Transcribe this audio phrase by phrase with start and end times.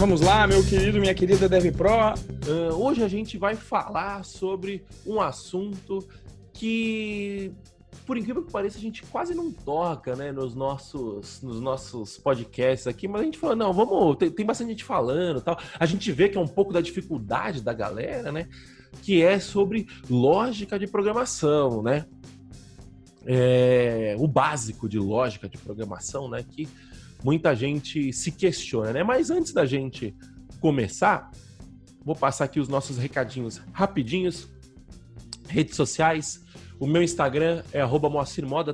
[0.00, 1.90] vamos lá, meu querido, minha querida Dev Pro.
[1.90, 6.08] Uh, hoje a gente vai falar sobre um assunto
[6.54, 7.52] que,
[8.06, 12.86] por incrível que pareça, a gente quase não toca, né, nos nossos, nos nossos podcasts
[12.86, 15.58] aqui, mas a gente falou, não, vamos, tem, tem bastante gente falando tal.
[15.78, 18.48] A gente vê que é um pouco da dificuldade da galera, né,
[19.02, 22.06] que é sobre lógica de programação, né?
[23.26, 26.66] É, o básico de lógica de programação, né, que
[27.24, 29.02] muita gente se questiona, né?
[29.02, 30.14] Mas antes da gente
[30.60, 31.30] começar,
[32.04, 34.48] vou passar aqui os nossos recadinhos rapidinhos.
[35.48, 36.44] Redes sociais,
[36.78, 38.08] o meu Instagram é arroba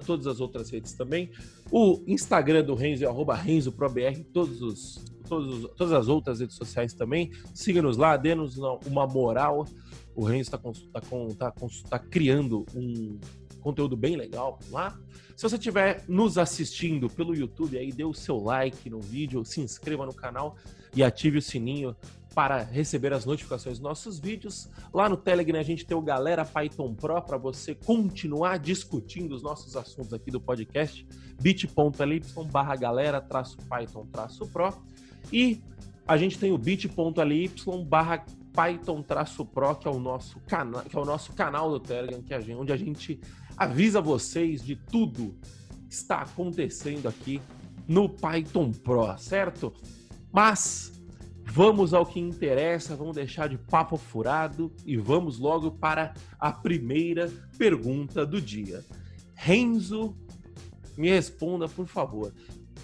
[0.05, 1.31] todas as outras redes também.
[1.71, 6.55] O Instagram do Renzo é arroba RenzoProBR, todos os, todos os, todas as outras redes
[6.55, 7.33] sociais também.
[7.55, 8.57] Siga-nos lá, dê-nos
[8.87, 9.67] uma moral.
[10.15, 13.19] O Renzo está tá, tá, tá, tá criando um
[13.67, 14.97] conteúdo bem legal lá.
[15.37, 19.61] Se você estiver nos assistindo pelo YouTube, aí dê o seu like no vídeo, se
[19.61, 20.57] inscreva no canal
[20.95, 21.97] e ative o sininho
[22.33, 24.69] para receber as notificações dos nossos vídeos.
[24.95, 29.43] Lá no Telegram a gente tem o Galera Python Pro para você continuar discutindo os
[29.43, 31.05] nossos assuntos aqui do podcast,
[31.41, 34.07] bit.ly barra galera Python
[34.53, 34.81] Pro.
[35.33, 35.61] E
[36.07, 37.51] a gente tem o bit.ly
[37.85, 42.23] barra Python Pro, que é o nosso canal, que é o nosso canal do Telegram,
[42.23, 43.21] que onde a gente
[43.57, 45.35] avisa vocês de tudo
[45.89, 47.41] que está acontecendo aqui
[47.89, 49.73] no Python Pro, certo?
[50.33, 50.93] Mas
[51.45, 57.33] vamos ao que interessa, vamos deixar de papo furado e vamos logo para a primeira
[57.57, 58.85] pergunta do dia.
[59.35, 60.15] Renzo,
[60.97, 62.35] me responda, por favor.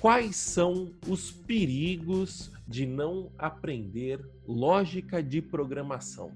[0.01, 6.33] Quais são os perigos de não aprender lógica de programação?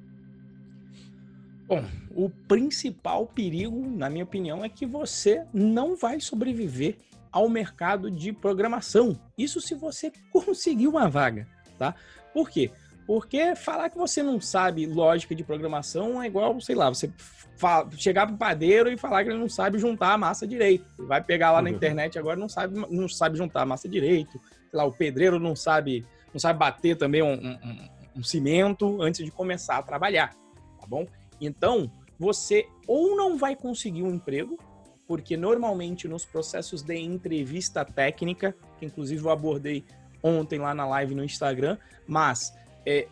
[1.67, 6.97] Bom, o principal perigo, na minha opinião, é que você não vai sobreviver
[7.33, 9.19] ao mercado de programação.
[9.37, 11.47] Isso se você conseguir uma vaga,
[11.79, 11.95] tá?
[12.33, 12.71] Por quê?
[13.07, 17.11] Porque falar que você não sabe lógica de programação é igual, sei lá, você
[17.97, 20.85] chegar pro padeiro e falar que ele não sabe juntar a massa direito.
[20.99, 21.77] Vai pegar lá na uhum.
[21.77, 24.41] internet agora não sabe não sabe juntar a massa direito.
[24.71, 26.05] Sei lá, o pedreiro não sabe
[26.35, 30.35] não sabe bater também um, um, um cimento antes de começar a trabalhar,
[30.81, 31.07] tá bom?
[31.41, 34.59] Então, você ou não vai conseguir um emprego,
[35.07, 39.85] porque normalmente nos processos de entrevista técnica, que inclusive eu abordei
[40.23, 42.53] ontem lá na live no Instagram, mas
[42.85, 43.07] é,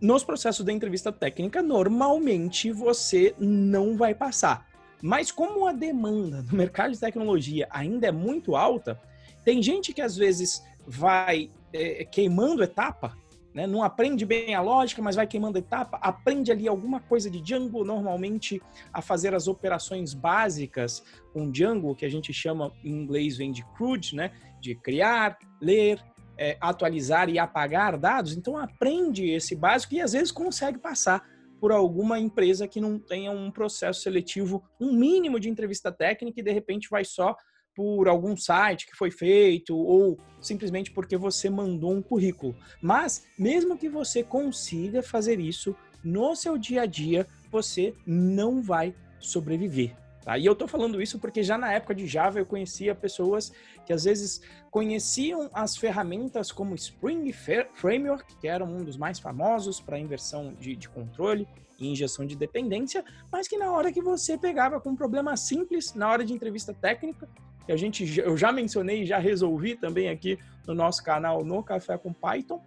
[0.00, 4.68] nos processos de entrevista técnica, normalmente você não vai passar.
[5.02, 9.00] Mas como a demanda no mercado de tecnologia ainda é muito alta,
[9.44, 13.16] tem gente que às vezes vai é, queimando etapa
[13.54, 13.66] né?
[13.66, 17.84] Não aprende bem a lógica, mas vai queimando etapa, aprende ali alguma coisa de Django,
[17.84, 18.60] normalmente
[18.92, 23.64] a fazer as operações básicas com Django, que a gente chama em inglês vem de
[23.76, 24.32] CRUD, né?
[24.60, 26.02] De criar, ler,
[26.36, 28.36] é, atualizar e apagar dados.
[28.36, 31.22] Então aprende esse básico e às vezes consegue passar
[31.60, 36.42] por alguma empresa que não tenha um processo seletivo, um mínimo de entrevista técnica e
[36.42, 37.36] de repente vai só
[37.74, 42.56] por algum site que foi feito ou simplesmente porque você mandou um currículo.
[42.80, 48.94] Mas mesmo que você consiga fazer isso no seu dia a dia, você não vai
[49.18, 49.96] sobreviver.
[50.24, 50.38] Tá?
[50.38, 53.52] E eu estou falando isso porque já na época de Java eu conhecia pessoas
[53.84, 54.40] que às vezes
[54.70, 57.30] conheciam as ferramentas como Spring
[57.74, 61.46] Framework, que era um dos mais famosos para inversão de, de controle
[61.78, 65.94] e injeção de dependência, mas que na hora que você pegava com um problema simples,
[65.94, 67.28] na hora de entrevista técnica,
[67.66, 71.62] que a gente eu já mencionei e já resolvi também aqui no nosso canal no
[71.62, 72.62] Café com Python.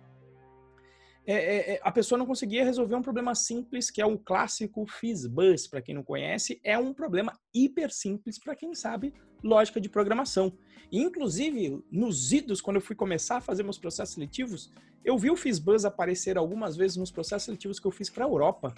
[1.26, 4.86] É, é, é, a pessoa não conseguia resolver um problema simples, que é o clássico
[4.88, 9.14] FizzBuzz, para quem não conhece, é um problema hiper simples para quem sabe
[9.44, 10.54] lógica de programação.
[10.90, 14.72] E, inclusive, nos idos, quando eu fui começar a fazer meus processos seletivos,
[15.04, 18.28] eu vi o FizzBuzz aparecer algumas vezes nos processos seletivos que eu fiz para a
[18.28, 18.74] Europa.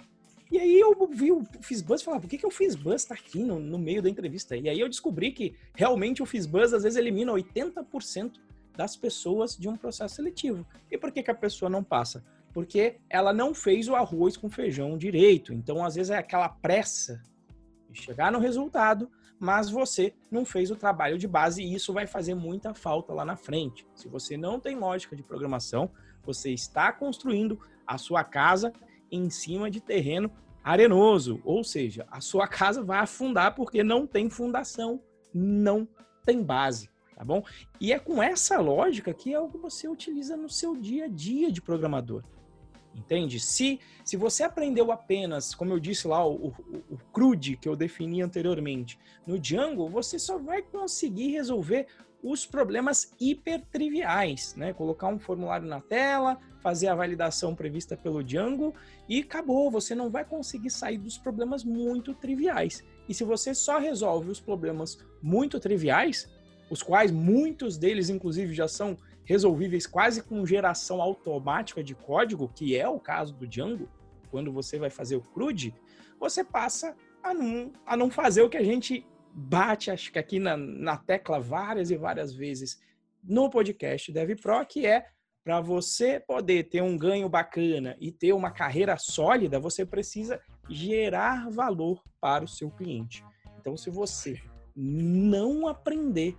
[0.50, 3.44] E aí eu vi o Fizzbuzz e falava, por que, que o Fizzbuzz tá aqui
[3.44, 4.56] no, no meio da entrevista?
[4.56, 8.32] E aí eu descobri que realmente o Fizzbuzz às vezes elimina 80%
[8.76, 10.66] das pessoas de um processo seletivo.
[10.90, 12.24] E por que, que a pessoa não passa?
[12.52, 15.52] Porque ela não fez o arroz com feijão direito.
[15.52, 17.22] Então, às vezes, é aquela pressa
[17.88, 19.08] de chegar no resultado,
[19.38, 23.24] mas você não fez o trabalho de base e isso vai fazer muita falta lá
[23.24, 23.86] na frente.
[23.94, 25.90] Se você não tem lógica de programação,
[26.24, 28.72] você está construindo a sua casa
[29.10, 30.30] em cima de terreno
[30.62, 35.02] arenoso, ou seja, a sua casa vai afundar porque não tem fundação,
[35.32, 35.88] não
[36.24, 37.42] tem base, tá bom?
[37.80, 41.08] E é com essa lógica que é o que você utiliza no seu dia a
[41.08, 42.22] dia de programador.
[42.94, 43.38] Entende?
[43.38, 46.54] Se, se você aprendeu apenas, como eu disse lá, o, o,
[46.90, 51.86] o CRUD que eu defini anteriormente, no Django, você só vai conseguir resolver
[52.22, 54.72] os problemas hipertriviais, né?
[54.72, 58.74] Colocar um formulário na tela, fazer a validação prevista pelo Django
[59.08, 59.70] e acabou.
[59.70, 62.84] Você não vai conseguir sair dos problemas muito triviais.
[63.08, 66.28] E se você só resolve os problemas muito triviais,
[66.68, 68.96] os quais muitos deles, inclusive, já são
[69.30, 73.88] resolvíveis quase com geração automática de código, que é o caso do Django,
[74.28, 75.72] quando você vai fazer o CRUD,
[76.18, 80.40] você passa a não, a não fazer o que a gente bate, acho que aqui
[80.40, 82.80] na, na tecla várias e várias vezes
[83.22, 85.06] no podcast Dev Pro, que é
[85.44, 91.48] para você poder ter um ganho bacana e ter uma carreira sólida, você precisa gerar
[91.50, 93.24] valor para o seu cliente.
[93.60, 94.42] Então, se você
[94.74, 96.36] não aprender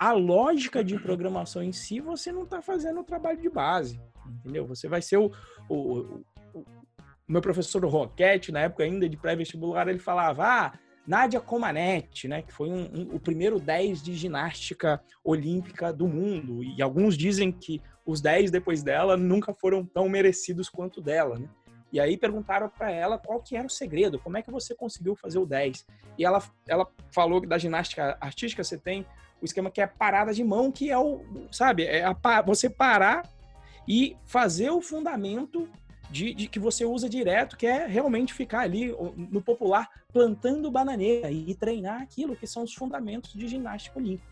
[0.00, 4.66] a lógica de programação em si, você não está fazendo o trabalho de base, entendeu?
[4.66, 5.30] Você vai ser o,
[5.68, 6.24] o, o,
[6.54, 6.64] o
[7.28, 12.50] meu professor Roquete, na época ainda de pré-vestibular, ele falava, ah, Nádia Comaneci, né, que
[12.50, 16.64] foi um, um, o primeiro 10 de ginástica olímpica do mundo.
[16.64, 21.48] E alguns dizem que os 10 depois dela nunca foram tão merecidos quanto dela, né?
[21.92, 25.14] E aí perguntaram para ela qual que era o segredo, como é que você conseguiu
[25.16, 25.84] fazer o 10.
[26.16, 29.04] E ela, ela falou que da ginástica artística você tem
[29.40, 33.28] o esquema que é parada de mão, que é o, sabe, é a, você parar
[33.88, 35.68] e fazer o fundamento
[36.10, 41.30] de, de, que você usa direto, que é realmente ficar ali no popular plantando bananeira
[41.30, 44.28] e treinar aquilo que são os fundamentos de ginástica olímpica.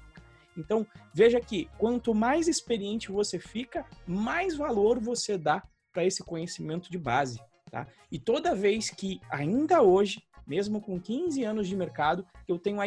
[0.56, 0.84] Então,
[1.14, 5.62] veja que quanto mais experiente você fica, mais valor você dá
[5.92, 7.40] para esse conhecimento de base.
[7.70, 7.86] Tá?
[8.10, 12.84] E toda vez que, ainda hoje, mesmo com 15 anos de mercado, eu tenho a,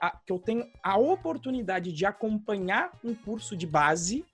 [0.00, 4.24] a, que eu tenho a oportunidade de acompanhar um curso de base,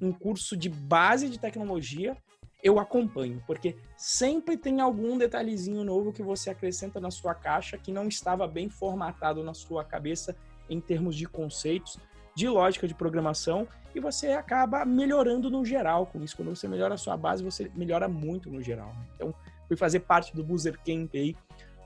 [0.00, 2.16] um curso de base de tecnologia,
[2.62, 7.92] eu acompanho, porque sempre tem algum detalhezinho novo que você acrescenta na sua caixa que
[7.92, 10.36] não estava bem formatado na sua cabeça
[10.68, 11.98] em termos de conceitos,
[12.34, 16.36] de lógica de programação, e você acaba melhorando no geral com isso.
[16.36, 18.92] Quando você melhora a sua base, você melhora muito no geral.
[19.14, 19.34] Então,
[19.66, 21.36] fui fazer parte do Boozer Camp aí,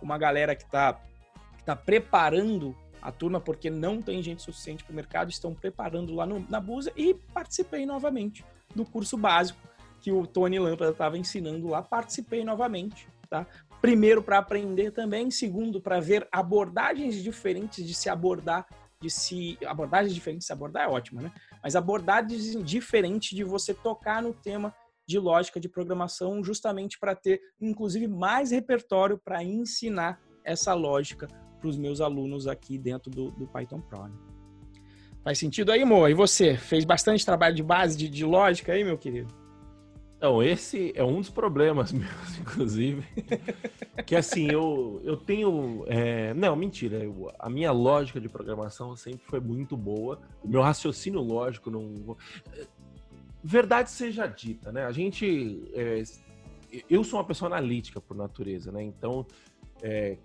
[0.03, 1.01] uma galera que está
[1.57, 6.15] que tá preparando a turma, porque não tem gente suficiente para o mercado, estão preparando
[6.15, 8.45] lá no, na Boozer e participei novamente
[8.75, 9.59] do curso básico
[10.01, 13.47] que o Tony Lâmpada estava ensinando lá, participei novamente, tá?
[13.81, 18.67] Primeiro para aprender também, segundo para ver abordagens diferentes de se abordar,
[19.01, 21.33] de se abordagens diferentes de se abordar é ótima, né?
[21.63, 24.75] Mas abordagens diferentes de você tocar no tema
[25.07, 31.29] de lógica de programação, justamente para ter, inclusive, mais repertório para ensinar essa lógica
[31.59, 34.05] para os meus alunos aqui dentro do, do Python Pro.
[34.05, 34.15] Né?
[35.23, 36.11] Faz sentido aí, Moa?
[36.11, 36.57] E você?
[36.57, 39.33] Fez bastante trabalho de base, de, de lógica aí, meu querido?
[40.23, 43.05] Então, esse é um dos problemas meus, inclusive.
[44.07, 45.85] que assim, eu, eu tenho.
[45.89, 46.33] É...
[46.35, 46.99] Não, mentira.
[46.99, 50.21] Eu, a minha lógica de programação sempre foi muito boa.
[50.41, 52.17] O meu raciocínio lógico não.
[53.43, 54.85] Verdade seja dita, né?
[54.85, 55.63] A gente.
[55.75, 56.03] É...
[56.89, 58.83] Eu sou uma pessoa analítica por natureza, né?
[58.83, 59.27] Então,
[59.83, 60.17] é...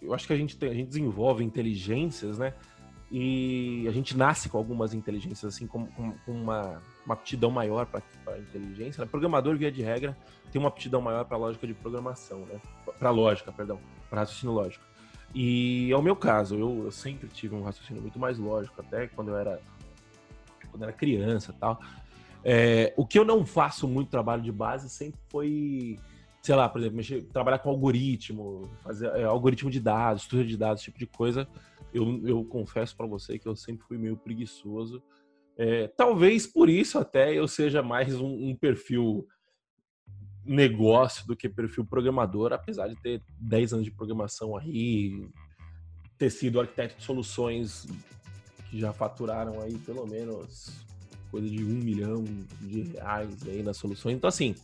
[0.00, 2.54] eu acho que a gente, tem, a gente desenvolve inteligências, né?
[3.10, 8.02] E a gente nasce com algumas inteligências, assim, com, com, uma uma aptidão maior para
[8.26, 9.02] a inteligência.
[9.02, 9.08] Né?
[9.08, 10.16] Programador, via de regra,
[10.50, 12.60] tem uma aptidão maior para lógica de programação, né?
[12.98, 13.78] Para lógica, perdão,
[14.10, 14.84] para raciocínio lógico.
[15.34, 19.06] E é o meu caso, eu, eu, sempre tive um raciocínio muito mais lógico, até
[19.06, 19.60] quando eu era,
[20.70, 21.80] quando eu era criança tal.
[22.48, 25.98] É, o que eu não faço muito trabalho de base sempre foi,
[26.42, 30.56] sei lá, por exemplo, mexer, trabalhar com algoritmo, fazer é, algoritmo de dados, estudo de
[30.56, 31.48] dados, esse tipo de coisa.
[31.92, 35.02] Eu, eu confesso para você que eu sempre fui meio preguiçoso
[35.56, 39.26] é, talvez por isso até eu seja mais um, um, perfil
[40.44, 45.26] negócio do que perfil programador, apesar de ter 10 anos de programação aí,
[46.18, 47.86] ter sido arquiteto de soluções
[48.70, 50.70] que já faturaram aí pelo menos
[51.30, 52.24] coisa de um milhão
[52.60, 54.16] de reais aí nas soluções.
[54.16, 54.54] Então, assim,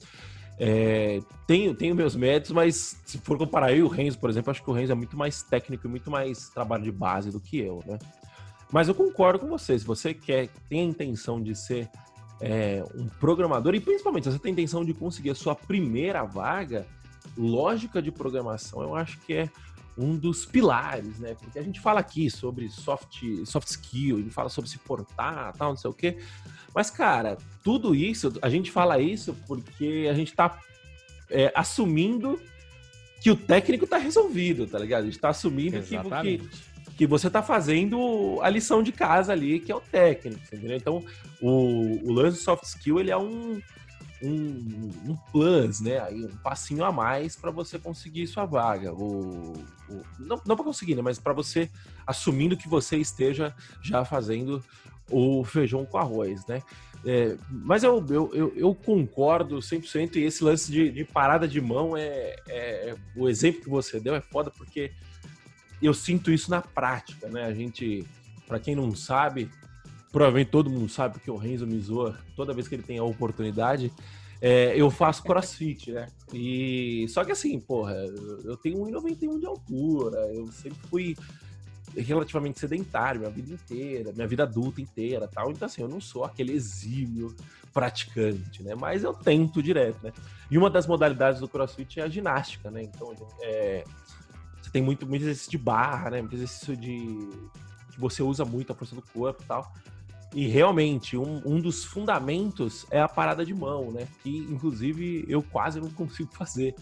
[0.58, 4.50] é, tenho, tenho meus méritos, mas se for comparar eu e o Renzo, por exemplo,
[4.50, 7.40] acho que o Renzo é muito mais técnico e muito mais trabalho de base do
[7.40, 7.98] que eu, né?
[8.70, 9.78] Mas eu concordo com você.
[9.78, 11.90] Se você quer, tem a intenção de ser
[12.40, 16.24] é, um programador, e principalmente se você tem a intenção de conseguir a sua primeira
[16.24, 16.86] vaga,
[17.36, 19.50] lógica de programação eu acho que é
[19.96, 21.34] um dos pilares, né?
[21.38, 25.52] Porque a gente fala aqui sobre soft, soft skill, a gente fala sobre se portar,
[25.56, 26.18] tal, não sei o quê.
[26.74, 30.58] Mas, cara, tudo isso, a gente fala isso porque a gente tá
[31.30, 32.40] é, assumindo
[33.20, 35.02] que o técnico tá resolvido, tá ligado?
[35.02, 36.50] A gente tá assumindo que, que,
[36.96, 40.76] que você está fazendo a lição de casa ali, que é o técnico, entendeu?
[40.76, 41.04] Então,
[41.40, 43.60] o, o lance soft skill, ele é um,
[44.22, 45.98] um, um plus, né?
[46.00, 48.92] Aí, um passinho a mais para você conseguir sua vaga.
[48.92, 49.52] O,
[49.88, 51.02] o não não para conseguir, né?
[51.02, 51.68] Mas para você,
[52.06, 54.62] assumindo que você esteja já fazendo
[55.10, 56.62] o feijão com arroz, né?
[57.04, 61.60] É, mas eu, eu, eu, eu, concordo 100% e esse lance de, de parada de
[61.60, 64.92] mão é, é, o exemplo que você deu é foda porque
[65.82, 67.44] eu sinto isso na prática, né?
[67.44, 68.06] A gente,
[68.46, 69.50] para quem não sabe,
[70.12, 73.04] provavelmente todo mundo sabe que o Renzo me zoa toda vez que ele tem a
[73.04, 73.90] oportunidade.
[74.40, 76.08] É, eu faço crossfit, né?
[76.32, 77.94] E só que assim, porra,
[78.44, 81.16] eu tenho 1,91 de altura, eu sempre fui
[81.96, 85.50] relativamente sedentário minha vida inteira, minha vida adulta inteira, tal.
[85.50, 87.34] Então assim, eu não sou aquele exímio
[87.72, 88.74] praticante, né?
[88.74, 90.12] Mas eu tento direto, né?
[90.50, 92.82] E uma das modalidades do CrossFit é a ginástica, né?
[92.82, 93.84] Então é,
[94.60, 96.20] você tem muito, muito exercício de barra, né?
[96.20, 97.30] Muito exercício de
[97.92, 99.72] que você usa muito a força do corpo, tal.
[100.34, 104.08] E realmente, um, um dos fundamentos é a parada de mão, né?
[104.22, 106.74] Que, inclusive, eu quase não consigo fazer.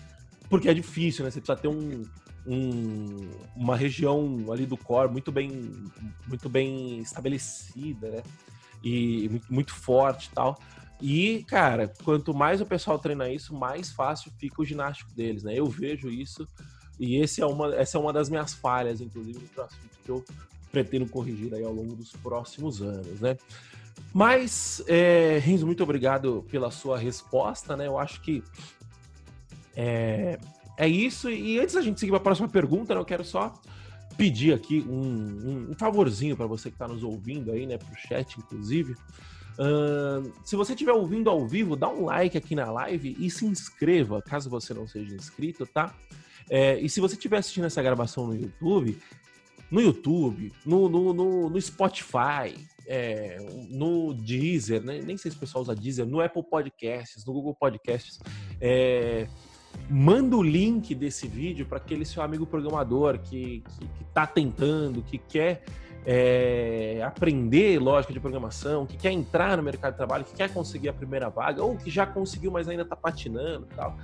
[0.48, 1.30] Porque é difícil, né?
[1.30, 2.04] Você precisa ter um,
[2.46, 5.50] um, uma região ali do core muito bem,
[6.26, 8.22] muito bem estabelecida, né?
[8.82, 10.58] E muito, muito forte e tal.
[11.00, 15.54] E, cara, quanto mais o pessoal treina isso, mais fácil fica o ginástico deles, né?
[15.54, 16.46] Eu vejo isso
[17.00, 20.22] e esse é uma, essa é uma das minhas falhas, inclusive, no CrossFit, que eu
[20.70, 23.36] pretendo corrigir aí ao longo dos próximos anos, né?
[24.12, 27.86] Mas, é, Renzo, muito obrigado pela sua resposta, né?
[27.86, 28.42] Eu acho que
[29.76, 30.38] é,
[30.76, 31.30] é isso.
[31.30, 33.54] E antes da gente seguir para a próxima pergunta, né, eu quero só
[34.16, 37.92] pedir aqui um, um, um favorzinho para você que está nos ouvindo aí, né, para
[37.92, 38.94] o chat, inclusive.
[39.58, 43.44] Uh, se você estiver ouvindo ao vivo, dá um like aqui na live e se
[43.44, 45.94] inscreva, caso você não seja inscrito, tá?
[46.48, 48.98] É, e se você estiver assistindo essa gravação no YouTube,
[49.70, 52.54] no YouTube, no, no, no, no Spotify,
[52.86, 53.38] é,
[53.70, 55.00] no Deezer, né?
[55.04, 58.18] nem sei se o pessoal usa Deezer, no Apple Podcasts, no Google Podcasts,
[58.60, 59.28] é,
[59.88, 63.62] manda o link desse vídeo para aquele seu amigo programador que
[64.08, 65.62] está tentando, que quer
[66.04, 70.88] é, aprender lógica de programação, que quer entrar no mercado de trabalho, que quer conseguir
[70.88, 73.96] a primeira vaga, ou que já conseguiu, mas ainda está patinando e tal.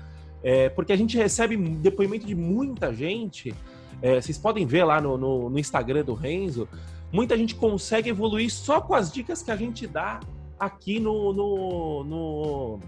[0.43, 3.55] É, porque a gente recebe depoimento de muita gente.
[4.03, 6.69] É, vocês podem ver lá no, no, no, Instagram do Renzo,
[7.11, 10.21] muita gente consegue evoluir só com as dicas que a gente dá
[10.59, 12.81] aqui no, no, no,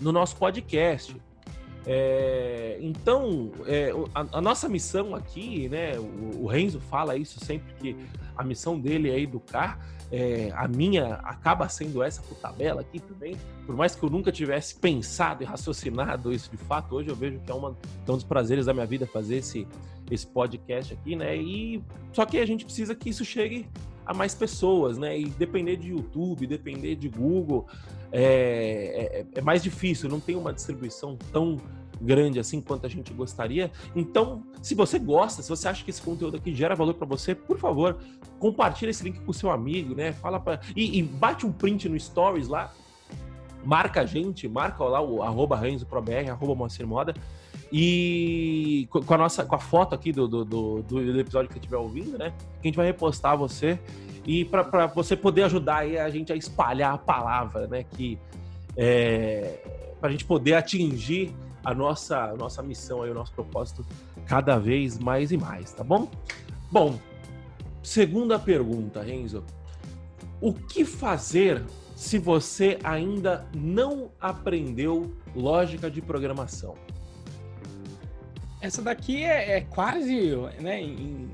[0.00, 1.16] no nosso podcast.
[1.86, 5.98] É, então, é, a, a, nossa missão aqui, né?
[5.98, 7.96] O, o, Renzo fala isso sempre que
[8.36, 9.78] a missão dele é educar.
[10.10, 13.36] É, a minha acaba sendo essa por tabela aqui também.
[13.66, 17.40] Por mais que eu nunca tivesse pensado e raciocinado isso de fato, hoje eu vejo
[17.40, 19.66] que é, uma, é um dos prazeres da minha vida fazer esse,
[20.10, 21.36] esse podcast aqui, né?
[21.36, 23.66] E só que a gente precisa que isso chegue
[24.04, 25.18] a mais pessoas, né?
[25.18, 27.66] E depender de YouTube, depender de Google,
[28.12, 31.58] é, é, é, mais difícil, não tem uma distribuição tão
[32.00, 33.70] grande assim quanto a gente gostaria.
[33.96, 37.34] Então, se você gosta, se você acha que esse conteúdo aqui gera valor para você,
[37.34, 37.96] por favor,
[38.38, 40.12] compartilhe esse link com seu amigo, né?
[40.12, 42.72] Fala para e, e, bate um print no Stories lá,
[43.64, 47.14] marca a gente, marca lá o arroba RenzoProBR, arroba Moacir Moda,
[47.72, 51.78] e com a nossa com a foto aqui do, do, do, do episódio que estiver
[51.78, 52.34] ouvindo, né?
[52.60, 53.78] Que a gente vai repostar você
[54.24, 57.84] e para você poder ajudar a gente a espalhar a palavra, né?
[57.84, 58.18] Que
[58.76, 59.58] é,
[60.00, 63.84] para a gente poder atingir a nossa, a nossa missão aí, o nosso propósito
[64.26, 66.08] cada vez mais e mais, tá bom?
[66.70, 66.98] Bom,
[67.82, 69.44] segunda pergunta, Renzo.
[70.40, 71.62] O que fazer
[71.94, 76.74] se você ainda não aprendeu lógica de programação?
[78.60, 81.30] Essa daqui é, é quase, né, em,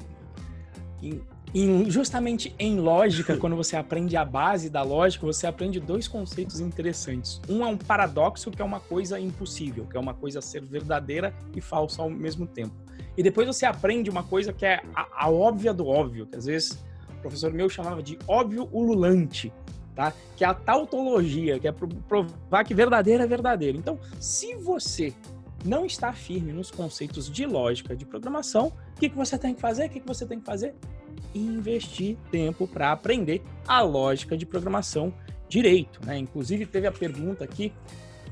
[1.03, 1.21] em,
[1.55, 6.61] em, justamente em lógica, quando você aprende a base da lógica, você aprende dois conceitos
[6.61, 7.41] interessantes.
[7.49, 11.35] Um é um paradoxo, que é uma coisa impossível, que é uma coisa ser verdadeira
[11.55, 12.75] e falsa ao mesmo tempo.
[13.17, 16.47] E depois você aprende uma coisa que é a, a óbvia do óbvio, que às
[16.47, 16.79] vezes
[17.11, 19.53] o professor meu chamava de óbvio ululante,
[19.95, 20.13] tá?
[20.37, 23.77] Que é a tautologia, que é provar que verdadeiro é verdadeiro.
[23.77, 25.13] Então, se você
[25.65, 29.61] não está firme nos conceitos de lógica de programação, o que, que você tem que
[29.61, 29.87] fazer?
[29.87, 30.75] O que, que você tem que fazer?
[31.35, 35.13] Investir tempo para aprender a lógica de programação
[35.49, 36.05] direito.
[36.05, 36.19] Né?
[36.19, 37.73] Inclusive, teve a pergunta aqui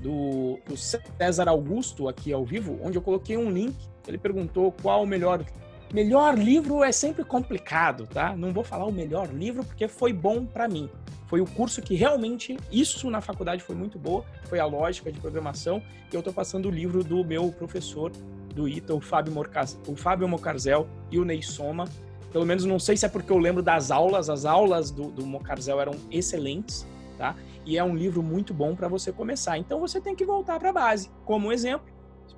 [0.01, 3.77] do, do César Augusto, aqui ao vivo, onde eu coloquei um link.
[4.07, 5.45] Ele perguntou qual o melhor
[5.93, 8.37] Melhor livro é sempre complicado, tá?
[8.37, 10.91] Não vou falar o melhor livro porque foi bom para mim.
[11.27, 15.21] Foi o curso que realmente, isso na faculdade foi muito boa, foi a lógica de
[15.21, 15.83] programação.
[16.11, 18.11] E eu estou passando o livro do meu professor
[18.55, 21.85] do ITA, o Fábio, Morcaz, o Fábio Mocarzel e o Ney Soma.
[22.33, 25.25] Pelo menos não sei se é porque eu lembro das aulas, as aulas do, do
[25.25, 27.37] Mocarzel eram excelentes, tá?
[27.65, 29.59] E é um livro muito bom para você começar.
[29.59, 31.11] Então você tem que voltar para a base.
[31.25, 31.87] Como exemplo,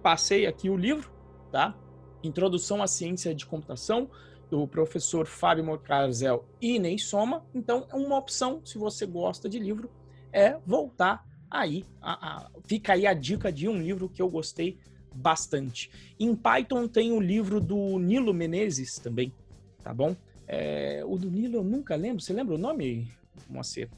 [0.02, 1.10] passei aqui o livro,
[1.50, 1.74] tá?
[2.22, 4.08] Introdução à Ciência de Computação,
[4.50, 7.44] do professor Fábio Mocarzel e Ney Soma.
[7.54, 9.90] Então, é uma opção, se você gosta de livro,
[10.32, 11.84] é voltar aí.
[12.00, 14.78] A, a, fica aí a dica de um livro que eu gostei
[15.14, 15.90] bastante.
[16.18, 19.32] Em Python tem o livro do Nilo Menezes também,
[19.88, 20.14] tá bom?
[20.46, 22.20] É, o do Nilo eu nunca lembro.
[22.20, 23.10] Você lembra o nome,
[23.48, 23.88] Moacir?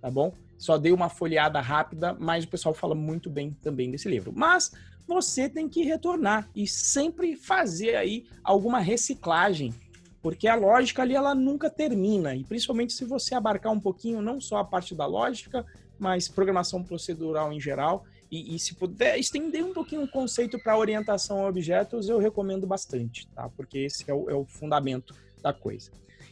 [0.00, 0.32] tá bom?
[0.56, 4.32] Só dei uma folheada rápida, mas o pessoal fala muito bem também desse livro.
[4.34, 4.72] Mas
[5.06, 9.74] você tem que retornar e sempre fazer aí alguma reciclagem,
[10.22, 14.40] porque a lógica ali ela nunca termina, e principalmente se você abarcar um pouquinho não
[14.40, 15.62] só a parte da lógica,
[15.98, 20.76] mas programação procedural em geral, e, e, se puder estender um pouquinho o conceito para
[20.76, 23.48] orientação a objetos, eu recomendo bastante, tá?
[23.56, 25.90] Porque esse é o, é o fundamento da coisa.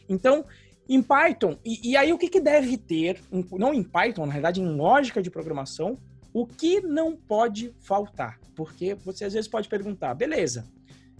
[0.09, 0.45] Então,
[0.87, 3.19] em Python, e, e aí o que, que deve ter,
[3.53, 5.97] não em Python, na verdade, em lógica de programação,
[6.33, 8.39] o que não pode faltar?
[8.55, 10.67] Porque você às vezes pode perguntar, beleza,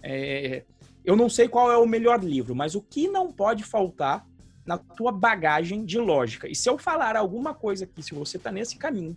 [0.02, 0.62] é,
[1.04, 4.26] eu não sei qual é o melhor livro, mas o que não pode faltar
[4.64, 6.48] na tua bagagem de lógica?
[6.48, 9.16] E se eu falar alguma coisa aqui, se você está nesse caminho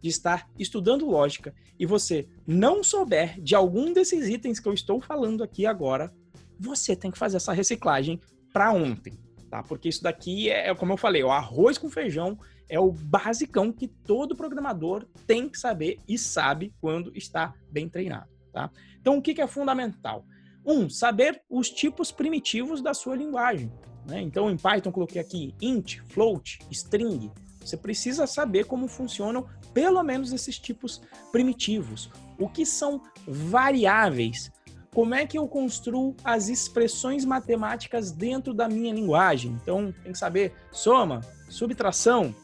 [0.00, 5.00] de estar estudando lógica e você não souber de algum desses itens que eu estou
[5.00, 6.12] falando aqui agora,
[6.58, 8.20] você tem que fazer essa reciclagem
[8.52, 9.62] para ontem tá?
[9.62, 12.38] Porque isso daqui é, é, como eu falei, o arroz com feijão
[12.68, 18.28] é o basicão que todo programador tem que saber e sabe quando está bem treinado,
[18.52, 18.70] tá?
[19.00, 20.24] Então, o que, é fundamental?
[20.64, 23.72] Um, saber os tipos primitivos da sua linguagem.
[24.06, 24.20] Né?
[24.20, 27.30] Então, em Python, coloquei aqui int, float, string.
[27.60, 29.46] Você precisa saber como funcionam
[29.78, 32.10] pelo menos esses tipos primitivos.
[32.36, 34.50] O que são variáveis?
[34.92, 39.56] como é que eu construo as expressões matemáticas dentro da minha linguagem.
[39.62, 42.34] Então, tem que saber soma, subtração,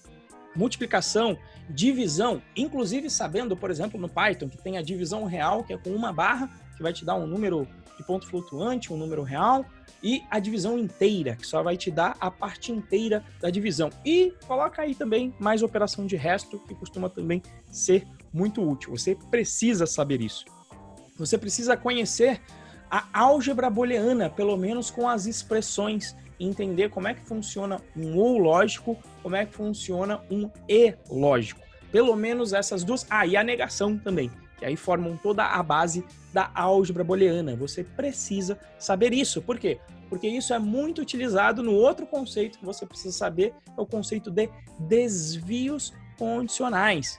[0.55, 1.37] multiplicação,
[1.69, 5.91] divisão, inclusive sabendo, por exemplo, no Python, que tem a divisão real, que é com
[5.91, 9.65] uma barra, que vai te dar um número de ponto flutuante, um número real,
[10.03, 13.91] e a divisão inteira, que só vai te dar a parte inteira da divisão.
[14.05, 18.91] E coloca aí também mais operação de resto, que costuma também ser muito útil.
[18.91, 20.45] Você precisa saber isso.
[21.17, 22.41] Você precisa conhecer
[22.91, 28.39] a álgebra booleana, pelo menos com as expressões, entender como é que funciona um ou
[28.39, 31.61] lógico, como é que funciona um e lógico.
[31.91, 33.07] Pelo menos essas duas.
[33.09, 37.57] Ah, e a negação também, que aí formam toda a base da álgebra booleana.
[37.57, 39.43] Você precisa saber isso.
[39.43, 39.79] Por quê?
[40.09, 44.31] Porque isso é muito utilizado no outro conceito que você precisa saber, é o conceito
[44.31, 47.19] de desvios condicionais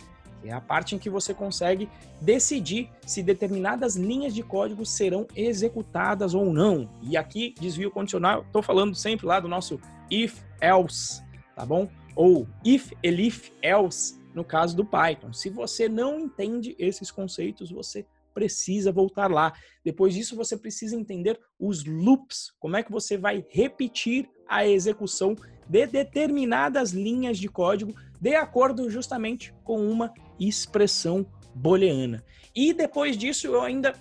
[0.50, 1.90] é a parte em que você consegue
[2.22, 6.90] decidir se determinadas linhas de código serão executadas ou não.
[7.02, 11.22] E aqui, desvio condicional, estou falando sempre lá do nosso if else,
[11.56, 11.90] tá bom?
[12.16, 15.34] Ou if, elif, else, no caso do Python.
[15.34, 19.54] Se você não entende esses conceitos, você precisa voltar lá.
[19.84, 25.36] Depois disso, você precisa entender os loops, como é que você vai repetir a execução
[25.68, 32.24] de determinadas linhas de código de acordo justamente com uma expressão booleana.
[32.54, 33.94] E depois disso eu ainda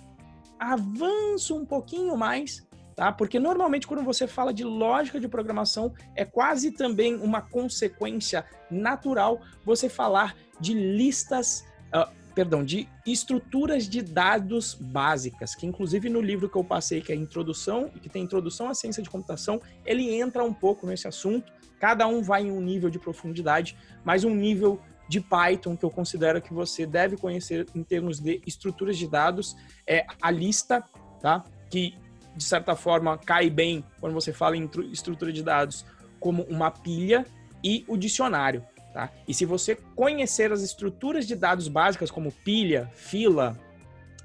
[0.59, 3.11] avanço um pouquinho mais, tá?
[3.11, 9.41] Porque normalmente quando você fala de lógica de programação é quase também uma consequência natural
[9.63, 16.49] você falar de listas, uh, perdão, de estruturas de dados básicas, que inclusive no livro
[16.49, 20.15] que eu passei, que é a introdução, que tem introdução à ciência de computação, ele
[20.15, 21.51] entra um pouco nesse assunto.
[21.79, 25.91] Cada um vai em um nível de profundidade, mas um nível de Python que eu
[25.91, 29.55] considero que você deve conhecer em termos de estruturas de dados
[29.85, 30.83] é a lista,
[31.21, 31.43] tá?
[31.69, 31.95] Que
[32.35, 35.85] de certa forma cai bem quando você fala em estrutura de dados
[36.19, 37.25] como uma pilha
[37.63, 39.11] e o dicionário, tá?
[39.27, 43.57] E se você conhecer as estruturas de dados básicas como pilha, fila,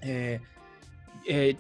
[0.03, 0.41] é,
[1.27, 1.57] é,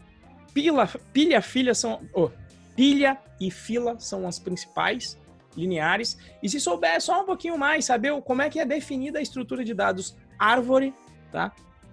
[0.52, 2.30] pilha, pilha, filha são, oh,
[2.74, 5.18] pilha e fila são as principais
[5.56, 6.18] lineares.
[6.42, 9.64] E se souber só um pouquinho mais, saber como é que é definida a estrutura
[9.64, 10.94] de dados árvore,
[11.30, 11.52] tá?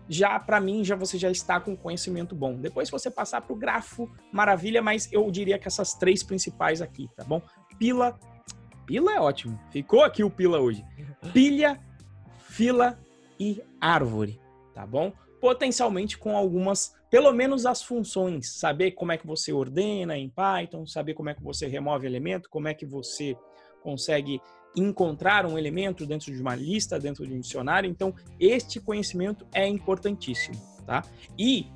[0.09, 2.55] Já para mim já você já está com conhecimento bom.
[2.55, 7.09] Depois você passar para o grafo, maravilha, mas eu diria que essas três principais aqui,
[7.15, 7.41] tá bom?
[7.77, 8.17] Pila,
[8.85, 9.59] pila é ótimo.
[9.71, 10.83] Ficou aqui o pila hoje.
[11.33, 11.79] Pilha,
[12.49, 12.97] fila
[13.39, 14.39] e árvore,
[14.73, 15.11] tá bom?
[15.39, 20.85] potencialmente com algumas, pelo menos as funções, saber como é que você ordena em Python,
[20.85, 23.35] saber como é que você remove elemento, como é que você
[23.81, 24.41] consegue
[24.77, 27.89] encontrar um elemento dentro de uma lista, dentro de um dicionário.
[27.89, 31.03] Então, este conhecimento é importantíssimo, tá?
[31.37, 31.67] E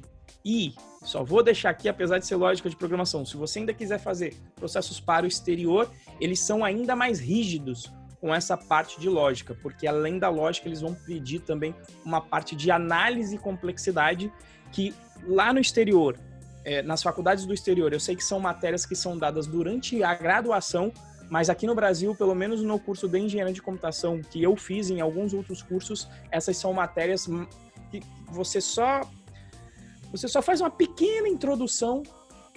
[0.43, 3.99] e só vou deixar aqui, apesar de ser lógica de programação, se você ainda quiser
[3.99, 9.57] fazer processos para o exterior, eles são ainda mais rígidos com essa parte de lógica,
[9.61, 11.73] porque além da lógica, eles vão pedir também
[12.05, 14.31] uma parte de análise e complexidade
[14.71, 14.93] que
[15.27, 16.19] lá no exterior,
[16.63, 20.13] é, nas faculdades do exterior, eu sei que são matérias que são dadas durante a
[20.13, 20.93] graduação,
[21.31, 24.89] mas aqui no Brasil, pelo menos no curso de engenharia de computação que eu fiz
[24.89, 27.25] em alguns outros cursos, essas são matérias
[27.89, 29.01] que você só
[30.11, 32.03] você só faz uma pequena introdução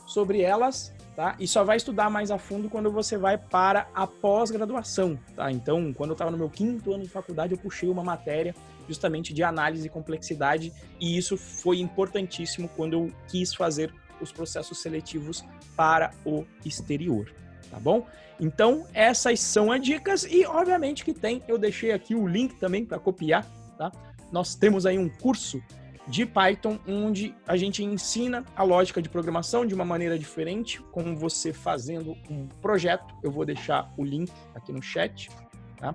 [0.06, 1.36] sobre elas tá?
[1.38, 5.50] E só vai estudar mais a fundo quando você vai para a pós-graduação, tá?
[5.50, 8.54] Então, quando eu estava no meu quinto ano de faculdade, eu puxei uma matéria
[8.88, 14.78] justamente de análise e complexidade, e isso foi importantíssimo quando eu quis fazer os processos
[14.78, 15.44] seletivos
[15.76, 17.32] para o exterior,
[17.74, 18.06] tá bom?
[18.40, 22.84] Então, essas são as dicas e obviamente que tem, eu deixei aqui o link também
[22.84, 23.44] para copiar,
[23.76, 23.90] tá?
[24.30, 25.62] Nós temos aí um curso
[26.06, 31.16] de Python, onde a gente ensina a lógica de programação de uma maneira diferente, como
[31.16, 33.14] você fazendo um projeto.
[33.22, 35.30] Eu vou deixar o link aqui no chat,
[35.78, 35.94] tá?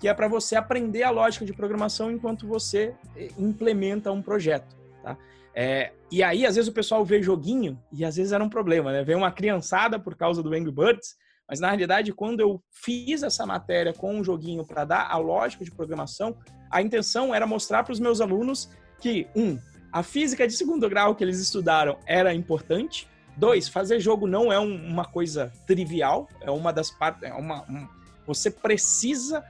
[0.00, 4.74] Que é para você aprender a lógica de programação enquanto você eh, implementa um projeto,
[5.02, 5.16] tá?
[5.54, 8.92] É, e aí, às vezes, o pessoal vê joguinho e às vezes era um problema,
[8.92, 9.02] né?
[9.04, 11.14] Vem uma criançada por causa do Angry Birds,
[11.48, 15.64] mas na realidade, quando eu fiz essa matéria com um joguinho para dar a lógica
[15.64, 16.36] de programação,
[16.70, 19.58] a intenção era mostrar para os meus alunos que, um,
[19.92, 23.06] a física de segundo grau que eles estudaram era importante.
[23.36, 27.24] Dois, fazer jogo não é um, uma coisa trivial, é uma das partes.
[27.24, 27.86] É uma, um,
[28.26, 29.44] você precisa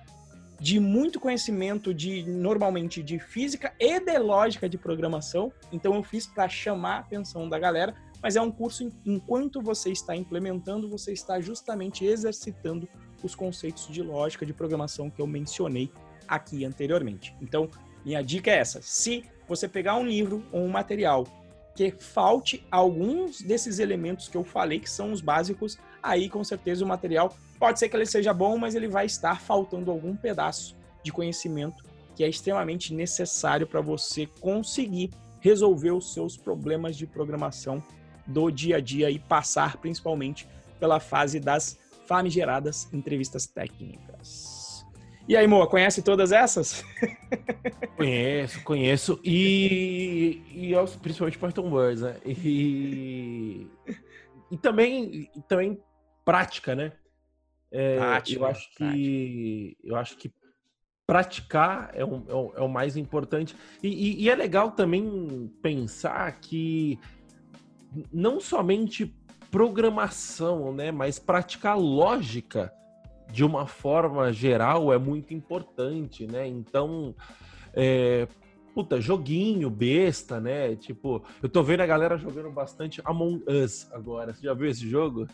[0.63, 5.53] de muito conhecimento de normalmente de física e de lógica de programação.
[5.73, 9.91] Então eu fiz para chamar a atenção da galera, mas é um curso enquanto você
[9.91, 12.89] está implementando, você está justamente exercitando
[13.25, 15.91] os conceitos de lógica de programação que eu mencionei
[16.29, 17.35] aqui anteriormente.
[17.43, 17.69] Então,
[18.05, 21.27] minha dica é essa: se você pegar um livro ou um material
[21.75, 26.85] que falte alguns desses elementos que eu falei, que são os básicos, aí com certeza
[26.85, 30.77] o material pode ser que ele seja bom, mas ele vai estar faltando algum pedaço
[31.03, 31.83] de conhecimento
[32.15, 37.83] que é extremamente necessário para você conseguir resolver os seus problemas de programação
[38.27, 40.47] do dia a dia e passar principalmente
[40.79, 44.52] pela fase das famigeradas entrevistas técnicas.
[45.29, 46.85] E aí, Moa, conhece todas essas?
[47.97, 49.21] Conheço, conheço.
[49.23, 52.17] E, e principalmente Python Words, né?
[52.27, 53.69] E,
[54.51, 55.81] e também, e também
[56.25, 56.93] prática, né?
[57.71, 60.33] É, prática, eu acho que eu acho que
[61.07, 63.57] praticar é, um, é, um, é o mais importante.
[63.83, 66.99] E, e, e é legal também pensar que
[68.13, 69.15] não somente
[69.51, 70.91] programação, né?
[70.91, 72.73] Mas praticar lógica
[73.31, 76.47] de uma forma geral, é muito importante, né?
[76.47, 77.15] Então,
[77.75, 78.27] é,
[78.75, 80.77] puta, joguinho, besta, né?
[80.77, 84.33] Tipo, eu tô vendo a galera jogando bastante Among Us agora.
[84.35, 85.27] Você já viu esse jogo?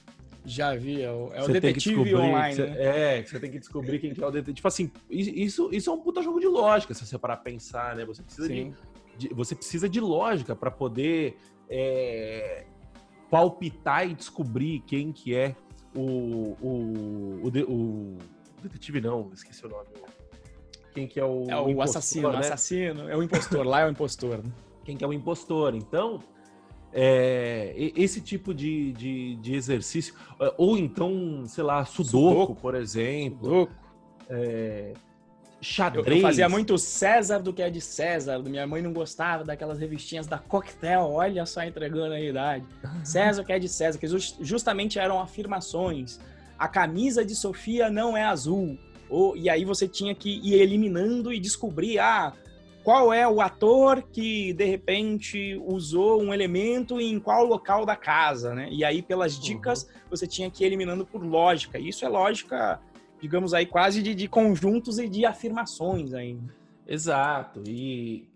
[0.45, 2.57] Já vi, é o, é o detetive online.
[2.57, 3.17] Né?
[3.19, 4.55] É, que você tem que descobrir quem que é o detetive.
[4.55, 7.95] Tipo assim, isso, isso é um puta jogo de lógica, se você parar pra pensar,
[7.97, 8.05] né?
[8.05, 8.73] Você precisa, de,
[9.17, 11.37] de, você precisa de lógica para poder
[11.69, 12.65] é,
[13.31, 15.55] palpitar e descobrir quem que é
[15.95, 18.19] o, o, o, de, o,
[18.63, 19.89] detetive não, esqueci o nome.
[20.95, 22.39] Quem que é o É o, impostor, assassino, né?
[22.39, 24.39] assassino, é o impostor, lá é o impostor.
[24.39, 24.51] Né?
[24.85, 25.75] Quem que é o impostor.
[25.75, 26.21] Então,
[26.93, 30.15] é, esse tipo de, de, de, exercício,
[30.57, 32.55] ou então, sei lá, sudoku, sudoku.
[32.57, 33.45] por exemplo.
[33.45, 33.73] Sudoku.
[34.31, 34.95] É,
[35.61, 36.07] xadrez.
[36.07, 38.39] Eu, eu, fazia muito César do que é de César.
[38.41, 42.65] Minha mãe não gostava daquelas revistinhas da Coquetel, olha só entregando a idade.
[43.05, 44.07] César que é de César, que
[44.41, 46.21] justamente eram afirmações.
[46.59, 48.79] A camisa de Sofia não é azul.
[49.09, 52.33] Ou, e aí você tinha que ir eliminando e descobrir, ah,
[52.89, 58.55] qual é o ator que de repente usou um elemento em qual local da casa,
[58.55, 58.69] né?
[58.71, 59.89] E aí pelas dicas uhum.
[60.09, 61.79] você tinha que ir eliminando por lógica.
[61.79, 62.81] Isso é lógica
[63.21, 66.55] digamos aí, quase de, de conjuntos e de afirmações ainda.
[66.87, 67.63] Exato.
[67.67, 68.29] E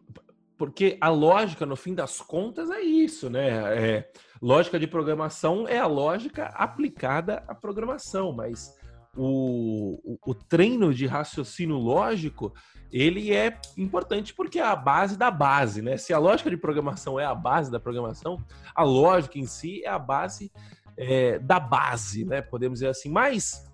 [0.59, 3.49] porque a lógica, no fim das contas, é isso, né?
[3.77, 8.77] É, lógica de programação é a lógica aplicada à programação, mas
[9.17, 12.55] o, o, o, treino de raciocínio lógico
[12.93, 15.97] ele é importante porque é a base da base, né?
[15.97, 18.39] Se a lógica de programação é a base da programação,
[18.75, 20.53] a lógica em si é a base
[20.97, 22.41] é, da base, né?
[22.41, 23.11] Podemos dizer assim.
[23.11, 23.65] Mas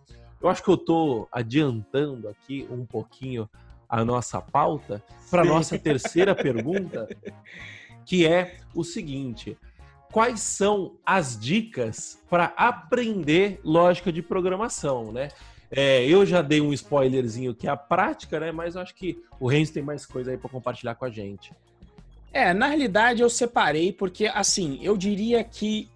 [0.40, 3.48] eu acho que eu estou adiantando aqui um pouquinho
[3.88, 7.08] a nossa pauta para nossa terceira pergunta,
[8.04, 9.56] que é o seguinte:
[10.12, 15.28] quais são as dicas para aprender lógica de programação, né?
[15.70, 18.50] É, eu já dei um spoilerzinho que é a prática, né?
[18.50, 21.52] Mas acho que o Renzo tem mais coisa aí para compartilhar com a gente.
[22.32, 25.90] É, na realidade eu separei porque, assim, eu diria que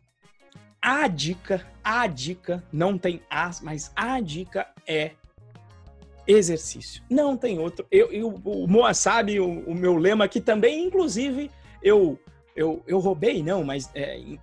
[0.82, 5.12] a dica, a dica, não tem as, mas a dica é
[6.26, 7.02] exercício.
[7.08, 7.86] Não tem outro.
[7.90, 11.50] Eu, eu o Moa sabe o, o, meu lema que também, inclusive,
[11.82, 12.18] eu
[12.54, 14.38] eu, eu roubei, não, mas é, em,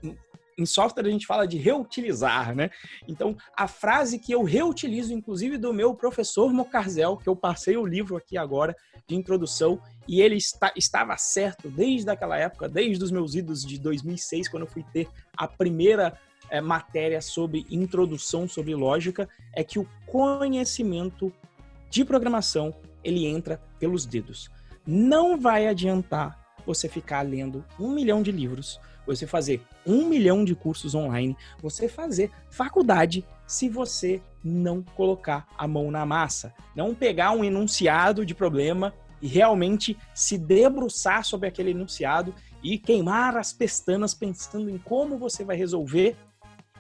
[0.58, 2.70] em software a gente fala de reutilizar, né?
[3.08, 7.86] Então, a frase que eu reutilizo, inclusive do meu professor Mocarzel, que eu passei o
[7.86, 8.76] livro aqui agora
[9.08, 13.78] de introdução, e ele está, estava certo desde aquela época, desde os meus idos de
[13.80, 16.18] 2006, quando eu fui ter a primeira
[16.50, 21.32] é, matéria sobre introdução sobre lógica, é que o conhecimento
[21.90, 24.50] de programação ele entra pelos dedos.
[24.86, 30.54] Não vai adiantar você ficar lendo um milhão de livros, você fazer um milhão de
[30.54, 37.32] cursos online, você fazer faculdade se você não colocar a mão na massa, não pegar
[37.32, 42.34] um enunciado de problema e realmente se debruçar sobre aquele enunciado
[42.64, 46.16] e queimar as pestanas pensando em como você vai resolver.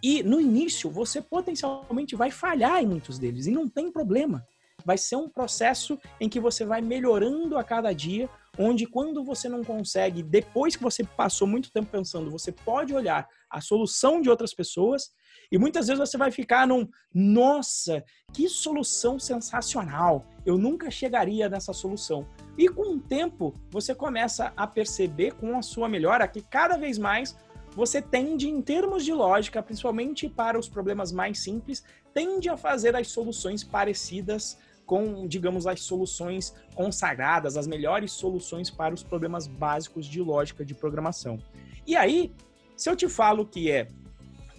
[0.01, 4.45] E no início você potencialmente vai falhar em muitos deles e não tem problema.
[4.85, 9.49] Vai ser um processo em que você vai melhorando a cada dia, onde quando você
[9.49, 14.29] não consegue, depois que você passou muito tempo pensando, você pode olhar a solução de
[14.29, 15.11] outras pessoas
[15.51, 20.25] e muitas vezes você vai ficar num, nossa, que solução sensacional.
[20.45, 22.27] Eu nunca chegaria nessa solução.
[22.57, 26.97] E com o tempo, você começa a perceber com a sua melhora que cada vez
[26.97, 27.35] mais
[27.75, 32.95] você tende, em termos de lógica, principalmente para os problemas mais simples, tende a fazer
[32.95, 40.07] as soluções parecidas com, digamos, as soluções consagradas, as melhores soluções para os problemas básicos
[40.07, 41.39] de lógica de programação.
[41.85, 42.33] E aí,
[42.75, 43.87] se eu te falo que é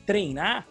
[0.06, 0.68] treinar,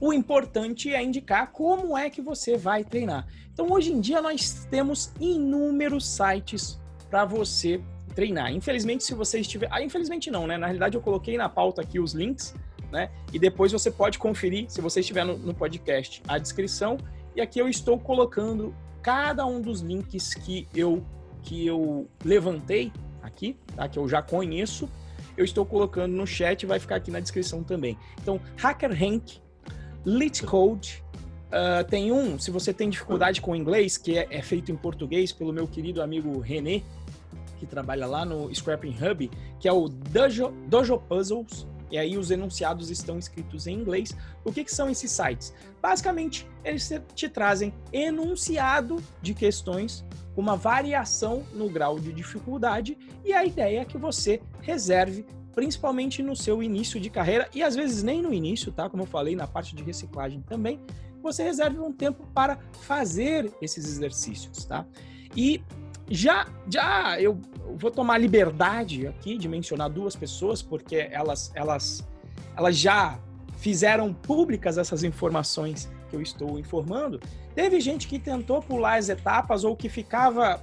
[0.00, 3.28] o importante é indicar como é que você vai treinar.
[3.52, 8.52] Então, hoje em dia, nós temos inúmeros sites para você treinar.
[8.52, 9.68] Infelizmente, se você estiver.
[9.70, 10.56] Ah, infelizmente não, né?
[10.56, 12.54] Na realidade, eu coloquei na pauta aqui os links,
[12.90, 13.10] né?
[13.32, 16.98] E depois você pode conferir, se você estiver no, no podcast, a descrição.
[17.34, 21.04] E aqui eu estou colocando cada um dos links que eu
[21.42, 23.88] que eu levantei aqui, tá?
[23.88, 24.88] Que eu já conheço,
[25.36, 27.98] eu estou colocando no chat, vai ficar aqui na descrição também.
[28.20, 29.40] Então, Hacker Hank
[30.04, 31.02] Lit Code.
[31.48, 35.32] Uh, tem um, se você tem dificuldade com inglês, que é, é, feito em português
[35.32, 36.82] pelo meu querido amigo René,
[37.62, 41.64] que trabalha lá no Scrapping Hub, que é o Dojo, Dojo Puzzles.
[41.92, 44.16] E aí os enunciados estão escritos em inglês.
[44.44, 45.54] O que, que são esses sites?
[45.80, 50.04] Basicamente, eles te trazem enunciado de questões
[50.36, 56.34] uma variação no grau de dificuldade e a ideia é que você reserve principalmente no
[56.34, 58.88] seu início de carreira e às vezes nem no início, tá?
[58.88, 60.80] Como eu falei na parte de reciclagem também,
[61.22, 64.86] você reserve um tempo para fazer esses exercícios, tá?
[65.36, 65.62] E
[66.10, 67.38] já, já eu
[67.76, 72.06] vou tomar liberdade aqui de mencionar duas pessoas porque elas, elas,
[72.56, 73.18] elas já
[73.56, 77.20] fizeram públicas essas informações que eu estou informando.
[77.54, 80.62] Teve gente que tentou pular as etapas ou que ficava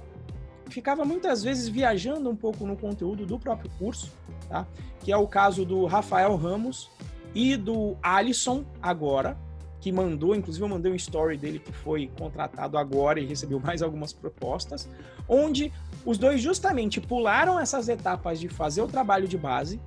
[0.68, 4.12] ficava muitas vezes viajando um pouco no conteúdo do próprio curso,
[4.48, 4.64] tá?
[5.00, 6.88] Que é o caso do Rafael Ramos
[7.34, 9.36] e do Alisson agora,
[9.80, 13.82] que mandou, inclusive eu mandei um story dele que foi contratado agora e recebeu mais
[13.82, 14.88] algumas propostas,
[15.28, 15.72] onde
[16.04, 19.80] os dois justamente pularam essas etapas de fazer o trabalho de base.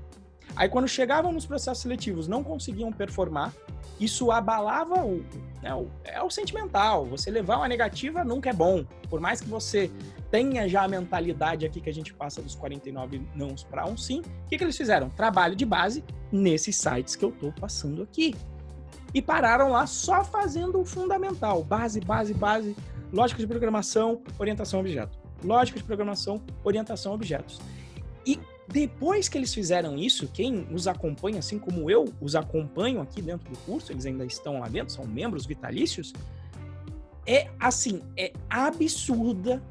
[0.55, 3.53] Aí quando chegavam nos processos seletivos não conseguiam performar,
[3.99, 5.23] isso abalava o,
[5.61, 7.05] né, o, é o sentimental.
[7.05, 8.83] Você levar uma negativa nunca é bom.
[9.09, 9.89] Por mais que você
[10.29, 14.19] tenha já a mentalidade aqui que a gente passa dos 49 nãos para um sim,
[14.19, 15.09] o que, que eles fizeram?
[15.09, 18.35] Trabalho de base nesses sites que eu estou passando aqui.
[19.13, 22.75] E pararam lá só fazendo o fundamental: base, base, base,
[23.11, 25.17] lógica de programação, orientação a objeto.
[25.43, 27.59] Lógica de programação, orientação a objetos.
[28.25, 33.21] E depois que eles fizeram isso, quem os acompanha, assim como eu os acompanho aqui
[33.21, 36.13] dentro do curso, eles ainda estão lá dentro, são membros vitalícios,
[37.25, 39.61] é assim, é absurda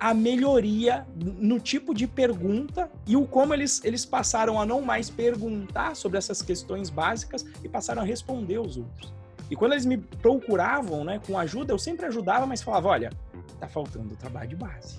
[0.00, 5.10] a melhoria no tipo de pergunta e o como eles, eles passaram a não mais
[5.10, 9.12] perguntar sobre essas questões básicas e passaram a responder os outros.
[9.50, 13.10] E quando eles me procuravam, né, com ajuda, eu sempre ajudava, mas falava, olha,
[13.58, 14.98] tá faltando trabalho de base.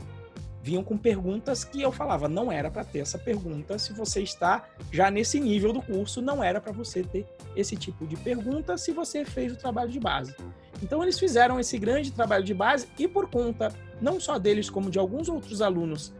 [0.63, 3.79] Vinham com perguntas que eu falava, não era para ter essa pergunta.
[3.79, 8.05] Se você está já nesse nível do curso, não era para você ter esse tipo
[8.05, 10.35] de pergunta se você fez o trabalho de base.
[10.81, 14.89] Então eles fizeram esse grande trabalho de base e por conta não só deles como
[14.89, 16.13] de alguns outros alunos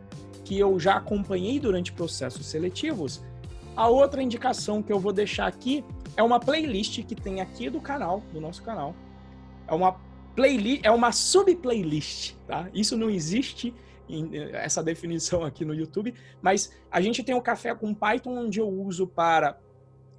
[0.43, 3.23] que eu já acompanhei durante processos seletivos,
[3.75, 5.84] a outra indicação que eu vou deixar aqui
[6.17, 8.93] é uma playlist que tem aqui do canal, do nosso canal.
[9.67, 9.95] É uma
[10.36, 12.67] playlist, é uma sub-playlist, tá?
[12.73, 13.73] Isso não existe
[14.54, 18.69] essa definição aqui no YouTube, mas a gente tem o Café com Python, onde eu
[18.69, 19.58] uso para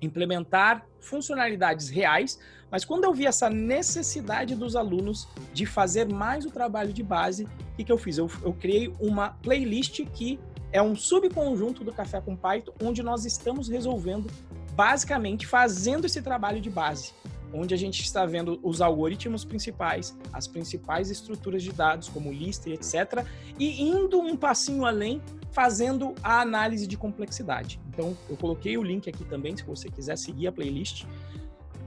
[0.01, 2.39] implementar funcionalidades reais,
[2.71, 7.45] mas quando eu vi essa necessidade dos alunos de fazer mais o trabalho de base,
[7.45, 8.19] o que, que eu fiz?
[8.19, 10.41] Eu, eu criei uma playlist que
[10.73, 14.27] é um subconjunto do Café com Python, onde nós estamos resolvendo,
[14.75, 17.13] basicamente, fazendo esse trabalho de base
[17.53, 22.69] onde a gente está vendo os algoritmos principais, as principais estruturas de dados, como lista
[22.69, 23.25] e etc.,
[23.59, 27.79] e indo um passinho além, fazendo a análise de complexidade.
[27.89, 31.05] Então, eu coloquei o link aqui também, se você quiser seguir a playlist.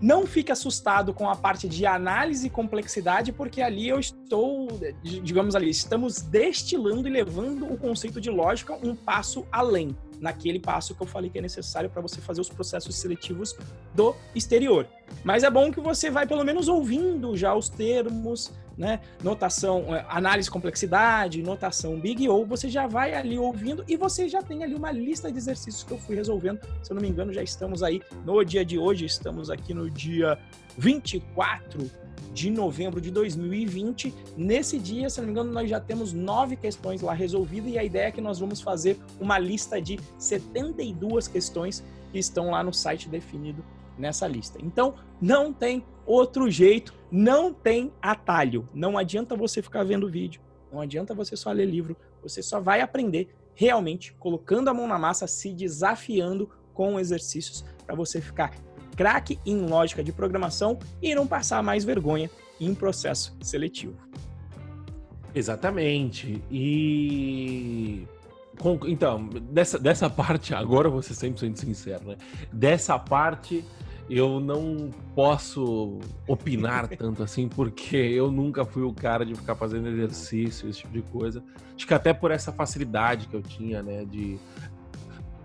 [0.01, 4.67] Não fique assustado com a parte de análise e complexidade, porque ali eu estou,
[5.01, 10.95] digamos ali, estamos destilando e levando o conceito de lógica um passo além naquele passo
[10.95, 13.55] que eu falei que é necessário para você fazer os processos seletivos
[13.93, 14.87] do exterior.
[15.23, 18.99] Mas é bom que você vai pelo menos ouvindo já os termos, né?
[19.23, 24.41] Notação, é, análise complexidade, notação big ou você já vai ali ouvindo e você já
[24.41, 26.59] tem ali uma lista de exercícios que eu fui resolvendo.
[26.83, 29.89] Se eu não me engano, já estamos aí no dia de hoje, estamos aqui no
[29.89, 30.37] dia
[30.77, 31.89] 24
[32.33, 34.13] de novembro de 2020.
[34.35, 37.83] Nesse dia, se não me engano, nós já temos nove questões lá resolvidas e a
[37.83, 42.73] ideia é que nós vamos fazer uma lista de 72 questões que estão lá no
[42.73, 43.63] site definido
[43.97, 44.59] nessa lista.
[44.61, 48.67] Então, não tem outro jeito, não tem atalho.
[48.73, 52.81] Não adianta você ficar vendo vídeo, não adianta você só ler livro, você só vai
[52.81, 58.53] aprender realmente colocando a mão na massa, se desafiando com exercícios para você ficar
[58.95, 62.29] craque em lógica de programação e não passar mais vergonha
[62.59, 63.95] em processo seletivo.
[65.33, 66.41] Exatamente.
[66.49, 68.07] E
[68.87, 72.17] então, dessa, dessa parte, agora vou ser 100% sincero, né?
[72.51, 73.63] Dessa parte
[74.09, 79.87] eu não posso opinar tanto assim, porque eu nunca fui o cara de ficar fazendo
[79.87, 81.43] exercício, esse tipo de coisa.
[81.75, 84.05] Acho que até por essa facilidade que eu tinha, né?
[84.05, 84.37] De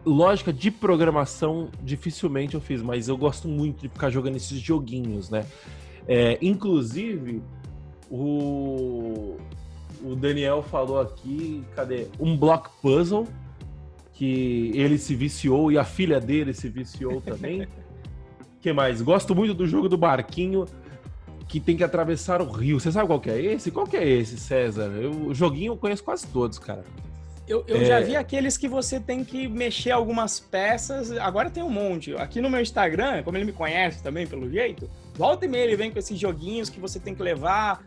[0.04, 5.30] lógica de programação dificilmente eu fiz, mas eu gosto muito de ficar jogando esses joguinhos,
[5.30, 5.46] né?
[6.06, 7.42] É, inclusive,
[8.10, 9.36] o,
[10.02, 12.08] o Daniel falou aqui, cadê?
[12.18, 13.26] Um block puzzle,
[14.12, 17.66] que ele se viciou e a filha dele se viciou também.
[18.60, 19.00] que mais?
[19.00, 20.66] Gosto muito do jogo do barquinho
[21.48, 22.78] que tem que atravessar o rio.
[22.78, 23.70] Você sabe qual que é esse?
[23.70, 24.90] Qual que é esse, César?
[24.94, 26.84] Eu, o joguinho eu conheço quase todos, cara.
[27.48, 27.84] Eu, eu é...
[27.84, 31.10] já vi aqueles que você tem que mexer algumas peças.
[31.12, 32.14] Agora tem um monte.
[32.14, 35.74] Aqui no meu Instagram, como ele me conhece também, pelo jeito, volta e meia ele
[35.74, 37.84] vem com esses joguinhos que você tem que levar.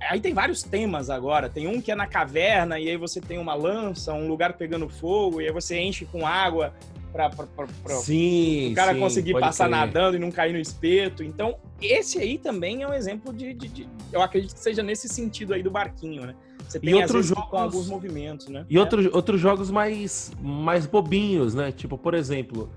[0.00, 1.48] Aí tem vários temas agora.
[1.48, 4.88] Tem um que é na caverna, e aí você tem uma lança, um lugar pegando
[4.88, 6.72] fogo, e aí você enche com água
[7.12, 9.78] para o cara sim, conseguir passar crer.
[9.78, 11.22] nadando e não cair no espeto.
[11.22, 15.08] Então, esse aí também é um exemplo de, de, de, Eu acredito que seja nesse
[15.08, 16.34] sentido aí do barquinho, né?
[16.68, 18.66] Você tem, e outros jogos com alguns movimentos, né?
[18.68, 18.80] E é.
[18.80, 21.72] outros, outros jogos mais, mais bobinhos, né?
[21.72, 22.68] Tipo, por exemplo,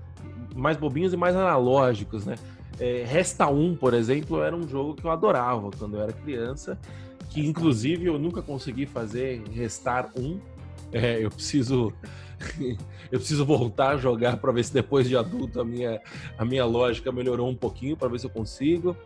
[0.54, 2.36] mais bobinhos e mais analógicos, né?
[2.78, 6.78] É, Resta 1, por exemplo, era um jogo que eu adorava quando eu era criança,
[7.30, 10.40] que inclusive eu nunca consegui fazer Restar 1.
[10.92, 11.92] É, eu preciso
[13.10, 16.00] eu preciso voltar a jogar para ver se depois de adulto a minha,
[16.36, 18.96] a minha lógica melhorou um pouquinho, para ver se eu consigo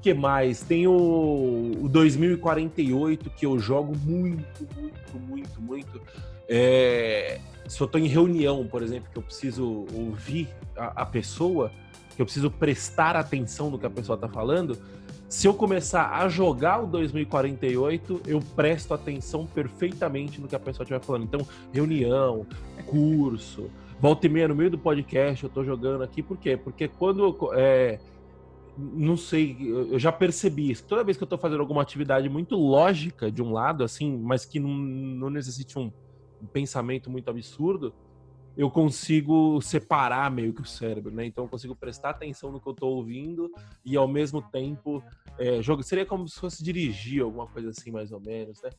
[0.00, 0.60] que mais?
[0.60, 6.00] Tem o, o 2048, que eu jogo muito, muito, muito, muito.
[6.48, 11.70] É, se eu estou em reunião, por exemplo, que eu preciso ouvir a, a, pessoa,
[12.14, 14.78] que eu preciso prestar atenção no que a pessoa está falando,
[15.28, 20.84] se eu começar a jogar o 2048, eu presto atenção perfeitamente no que a pessoa
[20.84, 21.24] estiver falando.
[21.24, 22.46] Então, reunião,
[22.86, 26.56] curso, volta e meia no meio do podcast, eu estou jogando aqui, por quê?
[26.56, 27.36] Porque quando.
[27.52, 27.98] É,
[28.78, 30.84] não sei, eu já percebi isso.
[30.84, 34.46] Toda vez que eu estou fazendo alguma atividade muito lógica de um lado, assim, mas
[34.46, 35.90] que não, não necessite um
[36.52, 37.92] pensamento muito absurdo,
[38.58, 41.24] eu consigo separar meio que o cérebro, né?
[41.24, 43.48] Então eu consigo prestar atenção no que eu estou ouvindo
[43.84, 45.00] e ao mesmo tempo
[45.38, 48.70] é, jogo seria como se fosse dirigir alguma coisa assim mais ou menos, né?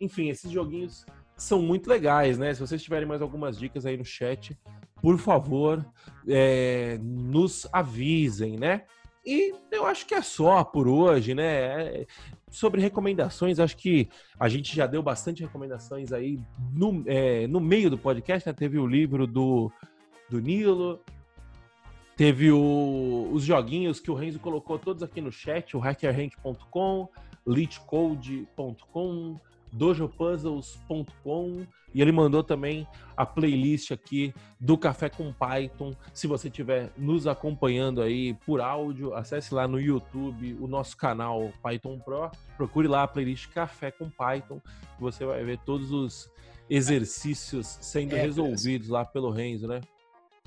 [0.00, 2.52] Enfim, esses joguinhos são muito legais, né?
[2.52, 4.58] Se vocês tiverem mais algumas dicas aí no chat,
[5.00, 5.86] por favor,
[6.26, 8.86] é, nos avisem, né?
[9.24, 12.06] E eu acho que é só por hoje, né?
[12.50, 16.38] Sobre recomendações, acho que a gente já deu bastante recomendações aí
[16.72, 18.52] no, é, no meio do podcast, né?
[18.52, 19.70] Teve o livro do,
[20.30, 21.00] do Nilo,
[22.16, 27.08] teve o, os joguinhos que o Renzo colocou todos aqui no chat, o hackerrank.com,
[27.46, 29.40] leechcode.com,
[29.72, 35.94] dojopuzzles.com e ele mandou também a playlist aqui do Café com Python.
[36.12, 41.50] Se você estiver nos acompanhando aí por áudio, acesse lá no YouTube o nosso canal
[41.62, 44.60] Python Pro, procure lá a playlist Café com Python,
[44.96, 46.30] que você vai ver todos os
[46.68, 49.80] exercícios sendo é, resolvidos lá pelo Renzo, né?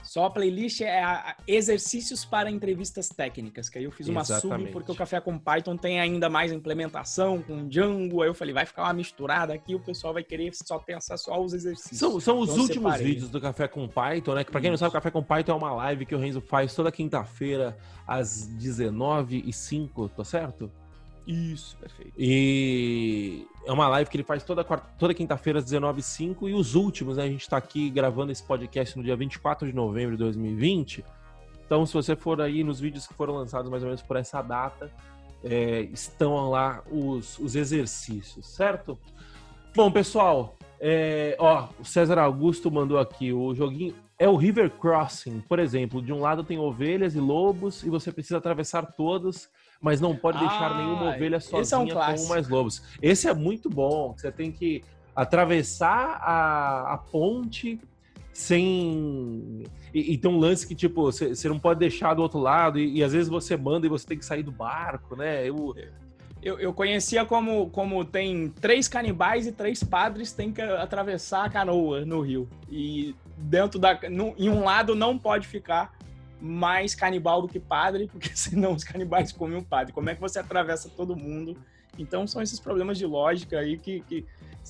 [0.03, 4.67] Só a playlist é a exercícios para entrevistas técnicas, que aí eu fiz uma Exatamente.
[4.67, 8.53] sub porque o Café com Python tem ainda mais implementação com Django, aí eu falei,
[8.53, 11.99] vai ficar uma misturada aqui, o pessoal vai querer só ter acesso aos exercícios.
[11.99, 14.43] São, são os então, últimos vídeos do Café com Python, né?
[14.43, 16.41] Que pra quem não sabe, o Café com Python é uma live que o Renzo
[16.41, 17.77] faz toda quinta-feira
[18.07, 20.71] às 19h05, tô certo?
[21.25, 22.13] Isso, perfeito.
[22.17, 27.17] E é uma live que ele faz toda, toda quinta-feira às 19h05 e os últimos,
[27.17, 27.23] né?
[27.23, 31.05] A gente está aqui gravando esse podcast no dia 24 de novembro de 2020.
[31.65, 34.41] Então, se você for aí nos vídeos que foram lançados mais ou menos por essa
[34.41, 34.91] data,
[35.43, 38.97] é, estão lá os, os exercícios, certo?
[39.75, 43.95] Bom, pessoal, é, ó, o César Augusto mandou aqui o joguinho.
[44.17, 46.01] É o River Crossing, por exemplo.
[46.01, 49.47] De um lado tem ovelhas e lobos e você precisa atravessar todos
[49.81, 52.83] mas não pode deixar ah, nenhuma ovelha sozinha é um com mais lobos.
[53.01, 54.13] Esse é muito bom.
[54.15, 54.83] Você tem que
[55.15, 57.79] atravessar a, a ponte
[58.31, 59.63] sem.
[59.93, 62.99] E, e, tem um lance que, tipo, você não pode deixar do outro lado, e,
[62.99, 65.49] e, às vezes você manda e você tem que sair do barco, né?
[65.49, 65.75] Eu,
[66.41, 71.49] eu, eu conhecia como, como tem três canibais e três padres tem que atravessar a
[71.49, 72.47] canoa no rio.
[72.69, 73.99] E dentro da.
[74.09, 75.93] No, em um lado não pode ficar
[76.41, 79.93] mais canibal do que padre, porque senão os canibais comem o padre.
[79.93, 81.55] Como é que você atravessa todo mundo?
[81.97, 84.25] Então são esses problemas de lógica aí que, que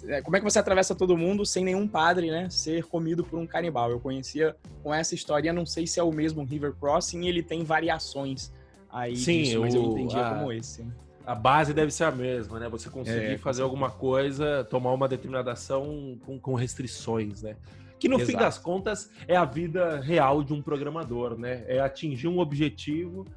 [0.08, 3.38] é, como é que você atravessa todo mundo sem nenhum padre, né, ser comido por
[3.38, 3.92] um canibal?
[3.92, 7.64] Eu conhecia com essa história, não sei se é o mesmo River Crossing, ele tem
[7.64, 8.52] variações
[8.92, 10.84] aí Sim, disso, mas eu entendi a, como esse.
[10.84, 10.92] Né?
[11.26, 12.68] A base deve ser a mesma, né?
[12.70, 17.56] Você conseguir é, fazer alguma coisa, tomar uma determinada ação com, com restrições, né?
[18.02, 18.32] Que no Exato.
[18.32, 21.64] fim das contas é a vida real de um programador, né?
[21.68, 23.28] É atingir um objetivo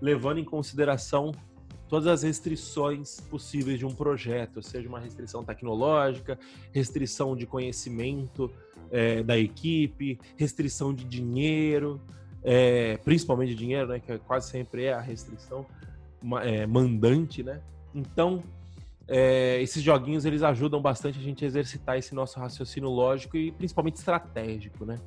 [0.00, 1.32] levando em consideração
[1.88, 6.38] todas as restrições possíveis de um projeto, seja uma restrição tecnológica,
[6.70, 8.48] restrição de conhecimento
[8.92, 12.00] é, da equipe, restrição de dinheiro,
[12.44, 13.98] é, principalmente de dinheiro, né?
[13.98, 15.66] Que quase sempre é a restrição
[16.44, 17.60] é, mandante, né?
[17.92, 18.40] Então,
[19.08, 23.50] é, esses joguinhos eles ajudam bastante a gente a exercitar esse nosso raciocínio lógico e
[23.50, 24.98] principalmente estratégico, né?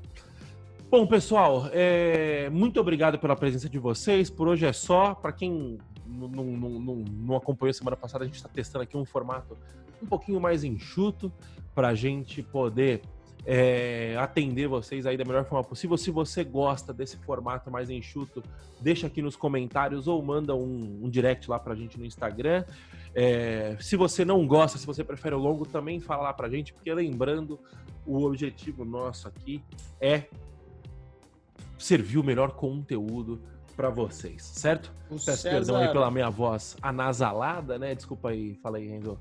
[0.89, 4.29] Bom, pessoal, é, muito obrigado pela presença de vocês.
[4.29, 5.15] Por hoje é só.
[5.15, 9.57] Para quem não, acompanhou semana passada, a gente está testando aqui um formato
[10.01, 11.31] um pouquinho mais enxuto
[11.73, 13.01] para a gente poder
[13.45, 15.97] é, atender vocês aí da melhor forma possível.
[15.97, 18.43] Se você gosta desse formato mais enxuto,
[18.79, 22.63] deixa aqui nos comentários ou manda um, um direct lá para a gente no Instagram.
[23.15, 26.73] É, se você não gosta, se você prefere o longo, também fala lá pra gente,
[26.73, 27.57] porque lembrando,
[28.05, 29.63] o objetivo nosso aqui
[30.01, 30.25] é
[31.79, 33.41] servir o melhor conteúdo
[33.75, 34.91] para vocês, certo?
[35.09, 35.49] O Peço César...
[35.49, 37.95] perdão aí pela minha voz anasalada, né?
[37.95, 39.17] Desculpa aí, fala aí, Rendo.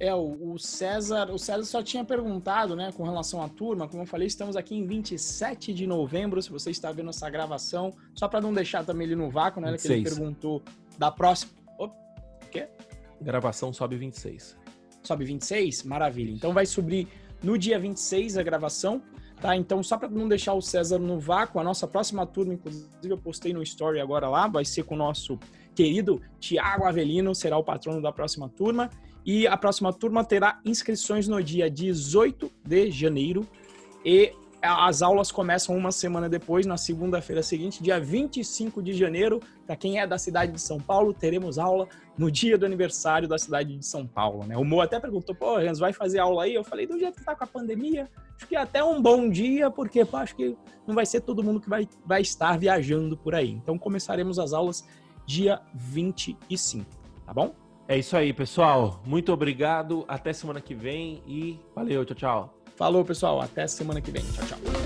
[0.00, 4.06] É, o, César, o César só tinha perguntado, né, com relação à turma, como eu
[4.06, 8.40] falei, estamos aqui em 27 de novembro, se você está vendo essa gravação, só para
[8.40, 10.02] não deixar também ele no vácuo, né, 26.
[10.02, 10.62] que ele perguntou
[10.96, 11.59] da próxima...
[13.20, 14.56] Gravação sobe 26.
[15.02, 15.82] Sobe 26?
[15.84, 16.30] Maravilha.
[16.32, 17.08] Então vai subir
[17.42, 19.02] no dia 26 a gravação,
[19.40, 19.56] tá?
[19.56, 23.18] Então só para não deixar o César no vácuo, a nossa próxima turma, inclusive eu
[23.18, 25.38] postei no story agora lá, vai ser com o nosso
[25.74, 28.90] querido Tiago Avelino, será o patrono da próxima turma.
[29.24, 33.46] E a próxima turma terá inscrições no dia 18 de janeiro
[34.04, 34.32] e
[34.62, 39.40] as aulas começam uma semana depois, na segunda-feira seguinte, dia 25 de janeiro.
[39.66, 41.88] Para quem é da cidade de São Paulo, teremos aula
[42.18, 44.44] no dia do aniversário da cidade de São Paulo.
[44.46, 44.56] Né?
[44.56, 46.54] O Mo até perguntou: pô, Renzo, vai fazer aula aí?
[46.54, 49.28] Eu falei: do jeito que tá com a pandemia, acho que é até um bom
[49.30, 50.56] dia, porque pô, acho que
[50.86, 53.50] não vai ser todo mundo que vai, vai estar viajando por aí.
[53.50, 54.84] Então começaremos as aulas
[55.24, 56.84] dia 25,
[57.24, 57.54] tá bom?
[57.88, 59.00] É isso aí, pessoal.
[59.04, 60.04] Muito obrigado.
[60.06, 62.59] Até semana que vem e valeu, tchau, tchau.
[62.80, 63.42] Falou, pessoal.
[63.42, 64.22] Até semana que vem.
[64.22, 64.79] Tchau, tchau.